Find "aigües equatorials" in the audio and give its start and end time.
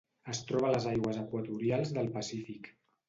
0.93-1.93